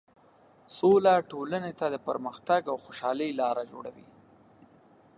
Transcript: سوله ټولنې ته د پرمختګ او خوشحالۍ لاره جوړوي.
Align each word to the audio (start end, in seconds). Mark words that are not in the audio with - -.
سوله 0.77 1.13
ټولنې 1.31 1.71
ته 1.79 1.85
د 1.93 1.95
پرمختګ 2.07 2.61
او 2.71 2.75
خوشحالۍ 2.83 3.29
لاره 3.41 3.63
جوړوي. 3.71 4.07